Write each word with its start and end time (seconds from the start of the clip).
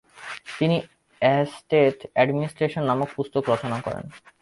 তিনি 0.59 0.77
estate 1.21 1.97
administration 2.13 2.83
নামক 2.85 3.09
পুস্তক 3.15 3.43
রচনা 3.49 3.77
করেন। 3.81 4.05